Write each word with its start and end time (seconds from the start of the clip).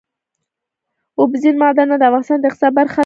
اوبزین 1.19 1.55
معدنونه 1.61 1.95
د 1.97 2.03
افغانستان 2.09 2.37
د 2.39 2.45
اقتصاد 2.47 2.71
برخه 2.79 2.93
ده. 2.97 2.99